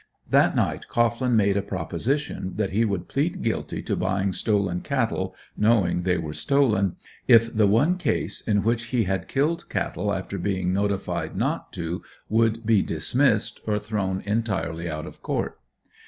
[0.31, 5.35] That night Cohglin made a proposition that he would plead guilty to buying stolen cattle
[5.55, 6.95] knowing they were stolen,
[7.27, 12.01] if the one case in which he had killed cattle after being notified not to,
[12.29, 15.59] would be dismissed, or thrown entirely out of court.